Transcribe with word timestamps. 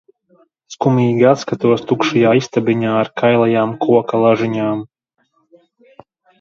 Skumīgi 0.75 1.27
atskatos 1.31 1.83
tukšajā 1.91 2.33
istabiņā 2.41 2.95
ar 3.03 3.13
kailajām 3.23 3.77
koka 3.87 4.25
lažiņām. 4.27 4.85